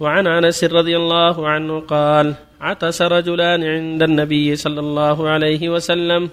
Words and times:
وعن 0.00 0.26
انس 0.26 0.64
رضي 0.64 0.96
الله 0.96 1.48
عنه 1.48 1.80
قال 1.80 2.34
عطس 2.60 3.02
رجلان 3.02 3.64
عند 3.64 4.02
النبي 4.02 4.56
صلى 4.56 4.80
الله 4.80 5.28
عليه 5.28 5.68
وسلم 5.68 6.30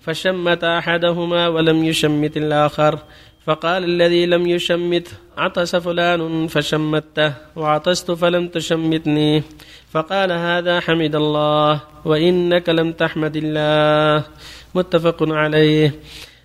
فشمت 0.00 0.64
أحدهما 0.64 1.48
ولم 1.48 1.84
يشمت 1.84 2.36
الآخر. 2.36 2.98
فقال 3.46 3.84
الذي 3.84 4.26
لم 4.26 4.46
يشمت 4.46 5.08
عطس 5.38 5.76
فلان 5.76 6.46
فشمته 6.46 7.32
وعطست 7.56 8.10
فلم 8.10 8.48
تشمتني. 8.48 9.42
فقال 9.92 10.32
هذا 10.32 10.80
حمد 10.80 11.14
الله 11.14 11.80
وإنك 12.04 12.68
لم 12.68 12.92
تحمد 12.92 13.36
الله. 13.36 14.24
متفق 14.74 15.18
عليه. 15.22 15.94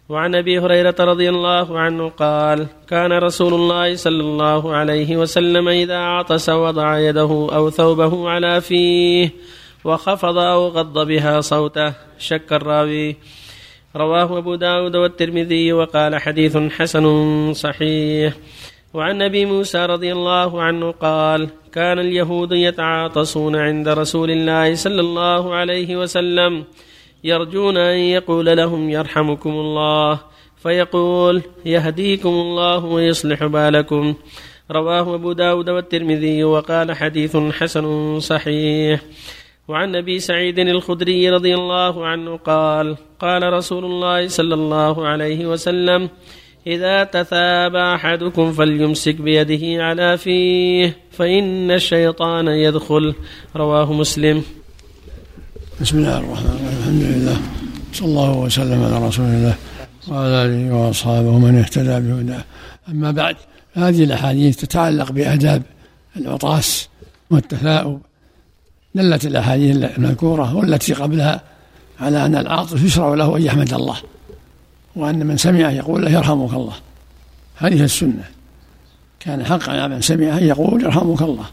وعن 0.10 0.36
أبي 0.36 0.60
هريرة 0.60 0.96
رضي 1.00 1.30
الله 1.30 1.80
عنه 1.80 2.10
قال 2.10 2.68
كان 2.88 3.14
رسول 3.14 3.54
الله 3.54 3.96
صلى 3.96 4.22
الله 4.22 4.76
عليه 4.76 5.18
وسلم 5.18 5.68
إذا 5.68 5.98
عطس 5.98 6.50
وضع 6.50 7.00
يده 7.00 7.48
أو 7.54 7.70
ثوبه 7.70 8.30
على 8.30 8.62
فيه 8.62 9.30
وخفض 9.84 10.38
أو 10.38 10.68
غض 10.68 11.08
بها 11.08 11.42
صوته 11.42 11.94
شك 12.18 12.54
الراوي. 12.54 13.16
رواه 13.96 14.38
أبو 14.38 14.56
داود 14.56 14.96
والترمذي 14.96 15.74
وقال 15.74 16.22
حديث 16.22 16.58
حسن 16.58 17.06
صحيح. 17.54 18.34
وعن 18.94 19.22
أبي 19.22 19.46
موسى 19.46 19.86
رضي 19.86 20.12
الله 20.12 20.62
عنه 20.62 20.92
قال 20.92 21.50
كان 21.74 22.00
اليهود 22.00 22.52
يتعاطسون 22.52 23.56
عند 23.56 23.88
رسول 23.88 24.32
الله 24.32 24.76
صلى 24.76 25.02
الله 25.02 25.56
عليه 25.56 25.98
وسلم 25.98 26.64
يرجون 27.24 27.78
أن 27.78 27.98
يقول 27.98 28.58
لهم 28.58 28.90
يرحمكم 28.90 29.50
الله 29.50 30.20
فيقول 30.64 31.42
يهديكم 31.66 32.30
الله 32.30 32.86
ويصلح 32.86 33.46
بالكم. 33.46 34.14
رواه 34.72 35.16
أبو 35.16 35.32
داود 35.32 35.70
والترمذي 35.70 36.44
وقال 36.44 36.96
حديث 36.96 37.38
حسن 37.38 38.20
صحيح. 38.20 39.02
وعن 39.68 39.96
أبي 39.96 40.20
سعيد 40.20 40.60
الخدري 40.60 41.30
رضي 41.30 41.56
الله 41.56 42.06
عنه 42.06 42.38
قال 42.38 42.98
قال 43.20 43.54
رسول 43.54 43.86
الله 43.86 44.28
صلى 44.28 44.54
الله 44.54 45.08
عليه 45.08 45.46
وسلم 45.46 46.10
إذا 46.68 47.04
تثاب 47.04 47.76
أحدكم 47.76 48.52
فليمسك 48.52 49.16
بيده 49.16 49.84
على 49.84 50.18
فيه 50.18 50.98
فإن 51.12 51.72
الشيطان 51.72 52.48
يدخل. 52.48 53.16
رواه 53.56 53.94
مسلم. 53.94 54.44
بسم 55.82 55.98
الله 55.98 56.18
الرحمن 56.18 56.46
الرحيم. 56.46 56.69
الحمد 56.90 57.04
لله. 57.04 57.38
صلى 57.94 58.08
الله 58.08 58.38
وسلم 58.38 58.84
على 58.84 59.08
رسول 59.08 59.26
الله 59.26 59.56
وعلى 60.08 60.46
آله 60.46 60.76
وأصحابه 60.76 61.28
ومن 61.28 61.60
اهتدى 61.60 62.00
بهداه. 62.00 62.44
أما 62.90 63.12
بعد 63.12 63.36
هذه 63.74 64.04
الأحاديث 64.04 64.58
تتعلق 64.58 65.12
بآداب 65.12 65.64
العطاس 66.18 66.90
والتثاؤب. 67.32 68.02
دلت 68.96 69.26
الأحاديث 69.26 69.76
المذكورة 69.98 70.56
والتي 70.56 70.94
قبلها 70.94 71.42
على 72.00 72.26
أن 72.26 72.36
العاطف 72.36 72.84
يشرع 72.84 73.14
له 73.14 73.38
أن 73.38 73.42
يحمد 73.42 73.74
الله 73.74 73.98
وأن 74.96 75.26
من 75.26 75.38
سمعه 75.38 75.70
يقول 75.70 76.06
له 76.06 76.12
يرحمك 76.12 76.54
الله. 76.54 76.76
هذه 77.58 77.84
السنة. 77.84 78.24
كان 79.20 79.46
حقا 79.46 79.72
على 79.72 79.88
من 79.88 80.02
سمعه 80.02 80.38
يقول 80.38 80.84
يرحمك 80.84 81.22
الله. 81.22 81.46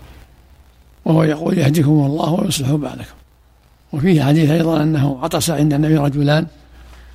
وهو 1.05 1.23
يقول 1.23 1.59
يهديكم 1.59 1.91
الله 1.91 2.33
ويصلح 2.33 2.71
بالكم 2.71 3.26
وفيه 3.93 4.23
حديث 4.23 4.51
أيضا 4.51 4.83
أنه 4.83 5.19
عطس 5.23 5.51
عند 5.51 5.75
النبي 5.75 5.97
رجلان 5.97 6.47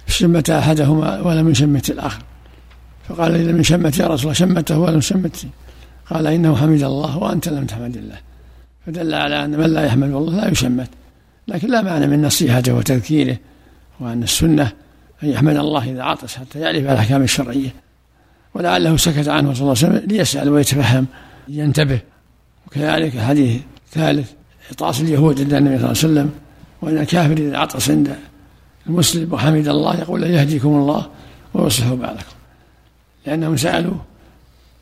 شمت 0.07 0.49
أحدهما 0.49 1.21
ولم 1.21 1.49
يشمت 1.49 1.89
الآخر. 1.89 2.21
فقال 3.09 3.35
إذا 3.35 3.51
من 3.51 3.63
شمت 3.63 3.97
يا 3.97 4.07
رسول 4.07 4.23
الله 4.23 4.33
شمته 4.33 4.79
ولم 4.79 5.01
شمت. 5.01 5.45
قال 6.09 6.27
إنه 6.27 6.55
حمد 6.55 6.83
الله 6.83 7.17
وأنت 7.17 7.49
لم 7.49 7.65
تحمد 7.65 7.97
الله. 7.97 8.17
فدل 8.85 9.13
على 9.13 9.45
أن 9.45 9.49
من 9.49 9.73
لا 9.73 9.85
يحمد 9.85 10.11
الله 10.11 10.41
لا 10.41 10.51
يشمت. 10.51 10.89
لكن 11.47 11.71
لا 11.71 11.81
معنى 11.81 12.07
من 12.07 12.21
نصيحته 12.21 12.73
وتذكيره 12.73 13.37
وأن 13.99 14.23
السنة 14.23 14.71
أن 15.23 15.29
يحمد 15.29 15.55
الله 15.55 15.91
إذا 15.91 16.03
عطس 16.03 16.35
حتى 16.35 16.59
يعرف 16.59 16.83
الأحكام 16.83 17.23
الشرعية. 17.23 17.73
ولعله 18.53 18.97
سكت 18.97 19.27
عنه 19.27 19.53
صلى 19.53 19.61
الله 19.61 19.75
عليه 19.83 19.95
وسلم 19.95 20.09
ليسأل 20.09 20.49
ويتفهم 20.49 21.07
ينتبه 21.47 21.99
وكذلك 22.67 23.17
حديث 23.19 23.61
ثالث 23.91 24.31
عطاس 24.71 25.01
اليهود 25.01 25.41
عند 25.41 25.53
النبي 25.53 25.77
صلى 25.77 25.85
الله 25.85 25.87
عليه 25.87 25.91
وسلم. 25.91 26.31
وأن 26.81 26.97
الكافر 26.97 27.33
إذا 27.33 27.57
عطس 27.57 27.89
عند 27.89 28.15
المسلم 28.87 29.33
وحمد 29.33 29.67
الله 29.67 29.99
يقول 29.99 30.23
يهديكم 30.23 30.69
الله 30.69 31.07
ويصلح 31.53 31.87
بالكم 31.87 32.35
لأنهم 33.25 33.57
سألوه 33.57 34.01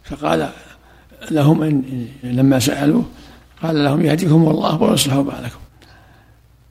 فقال 0.04 0.50
لهم 1.32 1.64
إن 1.64 2.08
لما 2.24 2.60
سألوه 2.60 3.06
قال 3.64 3.84
لهم 3.84 4.06
يهديكم 4.06 4.48
الله 4.48 4.82
ويصلح 4.82 5.16
بالكم 5.16 5.60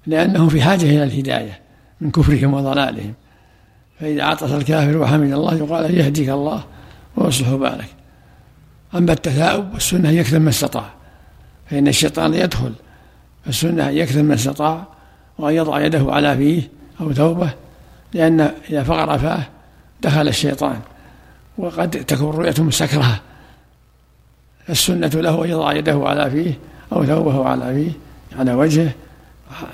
لأنهم 0.07 0.49
في 0.49 0.63
حاجة 0.63 0.83
إلى 0.83 1.05
الهداية 1.05 1.61
من 2.01 2.11
كفرهم 2.11 2.55
وضلالهم. 2.55 3.15
فإذا 4.01 4.23
عطس 4.23 4.53
الكافر 4.53 4.99
وحمد 4.99 5.33
الله 5.33 5.55
يقال 5.55 5.99
يهديك 5.99 6.29
الله 6.29 6.65
ويصلح 7.17 7.49
بالك 7.49 7.89
أما 8.95 9.13
التثاؤب 9.13 9.75
والسنة 9.75 10.11
يكثر 10.11 10.39
ما 10.39 10.51
استطاع 10.51 10.91
فإن 11.67 11.89
الشيطان 11.89 12.35
يدخل 12.35 12.73
السنة 13.47 13.89
يكثر 13.89 14.23
ما 14.23 14.35
استطاع 14.35 14.87
وأن 15.39 15.55
يضع 15.55 15.87
يده 15.87 16.13
على 16.13 16.37
فيه 16.37 16.63
أو 17.01 17.13
ثوبه 17.13 17.51
لأن 18.15 18.41
إذا 18.71 18.83
فقر 18.83 19.19
فاه 19.19 19.43
دخل 20.03 20.29
الشيطان 20.29 20.81
وقد 21.59 21.91
تكون 21.91 22.31
رؤيته 22.31 22.63
مسكرة. 22.63 23.21
السنة 24.69 25.09
له 25.09 25.45
أن 25.45 25.51
يضع 25.51 25.73
يده 25.73 26.03
على 26.05 26.31
فيه 26.31 26.59
أو 26.93 27.05
ثوبه 27.05 27.49
على 27.49 27.75
فيه 27.75 27.91
على 28.39 28.55
وجهه 28.55 28.91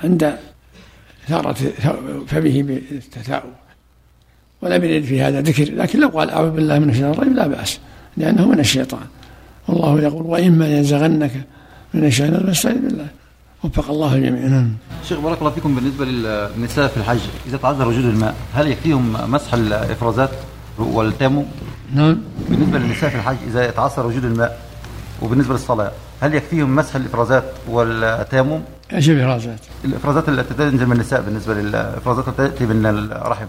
عند 0.03 0.35
ثارة 1.27 1.53
فمه 2.27 2.63
بالتثاؤب. 2.63 3.53
ولم 4.61 4.83
يرد 4.83 5.03
في 5.03 5.21
هذا 5.21 5.41
ذكر 5.41 5.73
لكن 5.75 5.99
لو 5.99 6.07
قال 6.07 6.29
أعوذ 6.29 6.49
بالله 6.49 6.79
من 6.79 6.89
الشيطان 6.89 7.11
الرجيم 7.11 7.33
لا 7.33 7.47
بأس 7.47 7.79
لأنه 8.17 8.47
من 8.47 8.59
الشيطان. 8.59 9.05
والله 9.67 10.01
يقول 10.01 10.25
وإما 10.25 10.67
ينزغنك 10.67 11.31
من 11.93 12.05
الشيطان 12.05 12.45
فاستعذ 12.45 12.77
بالله. 12.77 13.07
وفق 13.63 13.89
الله 13.89 14.15
الجميع 14.15 14.47
نعم. 14.47 14.71
شيخ 15.03 15.19
بارك 15.19 15.39
الله 15.39 15.51
فيكم 15.51 15.75
بالنسبة 15.75 16.05
للنساء 16.05 16.87
في 16.87 16.97
الحج. 16.97 17.19
إذا 17.47 17.57
تعذر 17.57 17.87
وجود 17.87 18.05
الماء 18.05 18.35
هل 18.53 18.67
يكفيهم 18.67 19.31
مسح 19.31 19.53
الإفرازات 19.53 20.29
والتيمم؟ 20.77 21.45
نعم. 21.93 22.17
بالنسبة 22.49 22.79
للنساء 22.79 23.09
في 23.09 23.15
الحج 23.15 23.37
إذا 23.47 23.69
تعثر 23.71 24.05
وجود 24.05 24.25
الماء 24.25 24.59
وبالنسبة 25.21 25.53
للصلاة 25.53 25.91
هل 26.21 26.35
يكفيهم 26.35 26.75
مسح 26.75 26.95
الإفرازات 26.95 27.43
والتيمم؟ 27.67 28.61
إيش 28.93 29.09
الإفرازات؟ 29.09 29.59
الإفرازات 29.85 30.29
التي 30.29 30.53
تنزل 30.53 30.85
من 30.85 30.91
النساء 30.91 31.21
بالنسبة 31.21 31.53
للإفرازات 31.53 32.27
التي 32.27 32.37
تأتي 32.37 32.65
من 32.65 32.85
الرحم. 32.85 33.45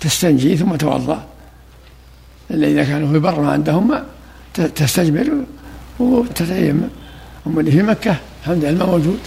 تستنجي 0.00 0.56
ثم 0.56 0.76
توضأ. 0.76 1.24
إلا 2.50 2.66
إذا 2.66 2.84
كانوا 2.84 3.12
في 3.12 3.18
بر 3.18 3.40
ما 3.40 3.52
عندهم 3.52 3.88
ماء 3.88 4.04
تستجمر 4.54 5.30
وتتيمم. 5.98 6.88
أما 7.46 7.60
اللي 7.60 7.70
في 7.70 7.82
مكة 7.82 8.16
الحمد 8.42 8.56
لله 8.64 8.68
الماء 8.70 8.86
موجود 8.86 9.18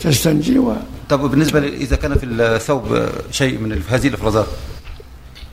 تستنجي 0.00 0.58
و 0.58 0.74
طب 1.08 1.20
بالنسبة 1.20 1.58
إذا 1.68 1.96
كان 1.96 2.14
في 2.18 2.26
الثوب 2.26 3.08
شيء 3.30 3.58
من 3.58 3.82
هذه 3.88 4.08
الإفرازات؟ 4.08 4.46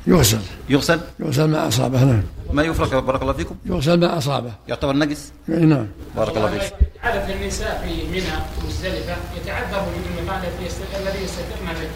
يغسل. 0.07 0.40
يغسل؟ 0.69 1.00
يغسل 1.19 1.44
ما 1.44 1.68
أصابه 1.68 2.03
نعم. 2.03 2.24
ما 2.53 2.63
يفرق 2.63 3.00
بارك 3.00 3.22
الله 3.22 3.34
فيكم؟ 3.34 3.56
يغسل 3.66 4.00
ما 4.00 4.18
أصابه. 4.18 4.51
يعتبر 4.68 4.96
نجس؟ 4.96 5.31
نعم. 5.47 5.88
بارك 6.16 6.38
الله 6.38 6.57
فيك. 6.57 6.74
عدد 7.03 7.29
النساء 7.29 7.84
في 7.88 8.07
منى 8.12 8.24
ومزدلفة 8.63 9.16
يتعذر 9.41 9.78
وجود 9.88 10.18
المكان 10.19 10.40
الذي 10.40 10.66
يست- 10.66 11.01
الذي 11.01 11.24
يستترن 11.24 11.66
به 11.68 11.88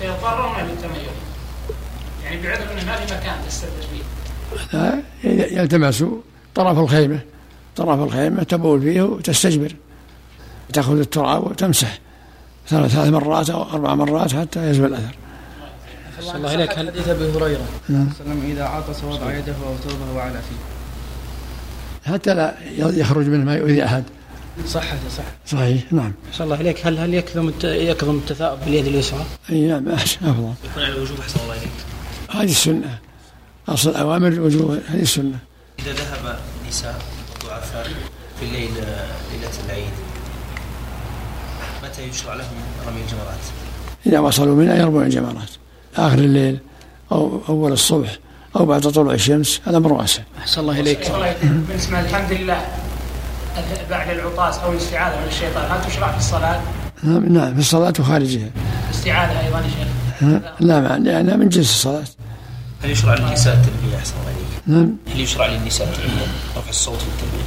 فيضطرون 0.00 0.56
للتميز. 0.56 1.08
يعني 2.24 2.42
بعذر 2.42 2.72
إنه 2.72 2.84
ما 2.86 2.96
في 2.96 3.14
مكان 3.14 3.36
تستتر 3.48 3.68
فيه. 3.90 4.78
لا 4.78 5.02
يلتمس 5.62 6.04
طرف 6.54 6.78
الخيمة. 6.78 7.20
طرف 7.76 8.00
الخيمة 8.00 8.42
تبول 8.42 8.80
فيه 8.80 9.02
وتستجبر. 9.02 9.74
تأخذ 10.72 10.98
التراب 10.98 11.46
وتمسح 11.46 11.98
ثلاث 12.68 12.90
ثلاث 12.90 13.08
مرات 13.08 13.50
أو 13.50 13.62
أربع 13.62 13.94
مرات 13.94 14.34
حتى 14.34 14.70
يزول 14.70 14.86
الأثر. 14.86 15.14
صلى 16.20 16.36
الله 16.36 16.50
عليك 16.50 16.78
هل 16.78 16.88
حديث 16.88 17.08
أبي 17.08 17.32
هريرة. 17.32 17.64
نعم. 17.88 18.08
إذا 18.44 18.64
عطس 18.64 19.04
وضع 19.04 19.34
يده 19.34 19.52
أو 19.52 19.76
ثوبه 19.76 20.20
على 20.20 20.32
فيه. 20.32 22.12
حتى 22.12 22.34
لا 22.34 22.54
يخرج 22.76 23.26
منه 23.26 23.44
ما 23.44 23.54
يؤذي 23.54 23.84
أحد. 23.84 24.04
صحة 24.66 24.96
صح 25.16 25.24
صحيح 25.46 25.92
نعم. 25.92 26.12
صلى 26.32 26.44
الله 26.44 26.56
عليك. 26.56 26.86
هل 26.86 26.98
هل 26.98 27.14
يكظم 27.14 27.52
يكظم 27.64 28.16
التثاؤب 28.16 28.58
باليد 28.64 28.86
اليسرى؟ 28.86 29.24
أي 29.50 29.60
نعم 29.66 29.88
أحسن 29.88 30.26
أفضل. 30.26 30.54
يكون 30.64 30.82
على 30.82 30.92
الوجوب 30.92 31.20
أحسن 31.20 31.40
الله 31.40 31.54
إليك. 31.54 31.70
هذه 32.30 32.50
السنة. 32.50 32.98
أصل 33.68 33.90
الأوامر 33.90 34.28
الوجوب 34.28 34.78
هذه 34.88 35.02
السنة. 35.02 35.38
إذا 35.78 35.92
ذهب 35.92 36.38
نساء 36.68 37.02
ضعفاء 37.44 37.88
في 38.40 38.46
الليل 38.46 38.70
ليلة 39.32 39.52
العيد 39.66 39.92
متى 41.94 42.08
يشرع 42.08 42.34
لهم 42.34 42.46
رمي 42.86 43.00
الجمرات؟ 43.00 43.40
إذا 44.06 44.18
وصلوا 44.18 44.56
منها 44.56 44.74
يرمون 44.74 45.02
الجمرات. 45.04 45.50
آخر 45.96 46.18
الليل 46.18 46.58
أو 47.12 47.40
أول 47.48 47.72
الصبح 47.72 48.18
أو 48.56 48.64
بعد 48.66 48.82
طلوع 48.82 49.14
الشمس 49.14 49.60
الأمر 49.66 49.92
واسع. 49.92 50.22
أحسن 50.38 50.60
الله 50.60 50.80
إليك. 50.80 51.10
من 51.10 51.74
اسمها 51.78 52.00
الحمد 52.00 52.32
لله. 52.32 52.64
بعد 53.90 54.08
العطاس 54.08 54.58
أو 54.58 54.72
الاستعاذة 54.72 55.20
من 55.20 55.26
الشيطان. 55.28 55.70
هل 55.70 55.90
تشرع 55.90 56.12
في 56.12 56.18
الصلاة؟ 56.18 56.60
نعم 57.02 57.24
نعم 57.32 57.54
في 57.54 57.60
الصلاة 57.60 57.92
وخارجها. 58.00 58.50
الاستعاذه 58.90 59.46
أيضا 59.46 59.58
يا 59.58 59.68
شيخ؟ 59.68 60.52
لا 60.60 60.80
مع 60.80 60.96
لأنها 60.96 61.36
من 61.36 61.48
جنس 61.48 61.70
الصلاة. 61.70 62.04
هل 62.82 62.90
يشرع 62.90 63.14
للنساء 63.14 63.54
التلبية 63.54 63.96
أحسن 63.96 64.14
الله 64.20 64.26
عليك؟ 64.30 64.62
نعم. 64.66 64.96
هل 65.14 65.20
يشرع 65.20 65.46
للنساء 65.46 65.88
التلبية 65.88 66.26
رفع 66.56 66.70
الصوت 66.70 66.98
بالتلبية؟ 66.98 67.44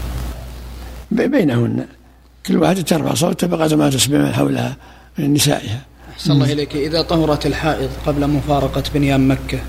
ب- 1.28 1.32
بينهن. 1.32 1.86
كل 2.48 2.58
واحدة 2.58 2.82
ترفع 2.82 3.14
صوتها 3.14 3.48
بقدر 3.48 3.76
ما 3.76 3.90
تسمع 3.90 4.18
من 4.18 4.34
حولها 4.34 4.76
من 5.18 5.34
نسائها. 5.34 5.82
أحسن 6.14 6.32
الله 6.32 6.54
إليك. 6.54 6.76
إذا 6.76 7.02
طهرت 7.02 7.46
الحائض 7.46 7.90
قبل 8.06 8.28
مفارقة 8.28 8.84
بنيان 8.94 9.28
مكة 9.28 9.60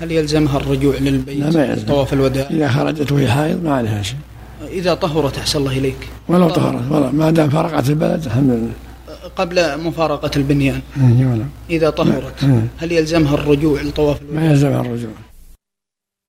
هل 0.00 0.12
يلزمها 0.12 0.56
الرجوع 0.56 0.94
للبيت؟ 0.96 1.38
لا 1.38 1.50
ما 1.50 1.64
يلزم. 1.64 1.86
طواف 1.86 2.12
الوداع. 2.12 2.46
إذا 2.50 2.68
خرجت 2.68 3.12
وهي 3.12 3.30
حائض 3.30 3.64
ما 3.64 3.74
عليها 3.74 4.02
شيء. 4.02 4.16
إذا 4.68 4.94
طهرت 4.94 5.38
أحسن 5.38 5.58
الله 5.58 5.78
إليك. 5.78 6.08
ولو 6.28 6.48
طهرت 6.50 6.90
والله 6.90 7.10
ما 7.10 7.30
دام 7.30 7.50
فرقت 7.50 7.88
البلد 7.88 8.24
الحمد 8.24 8.50
لله. 8.50 8.72
قبل 9.36 9.80
مفارقة 9.80 10.30
البنيان. 10.36 10.80
إيه،. 10.96 11.46
إذا 11.70 11.90
طهرت 11.90 12.44
مم. 12.44 12.62
هل 12.78 12.92
يلزمها 12.92 13.34
الرجوع 13.34 13.82
لطواف 13.82 14.22
الوداع؟ 14.22 14.42
ما 14.42 14.50
يلزم 14.50 14.68
الرجوع. 14.68 15.10